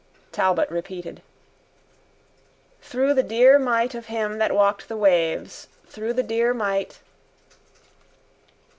[0.31, 1.21] Talbot repeated:
[2.81, 7.01] _—Through the dear might of Him that walked the waves, Through the dear might...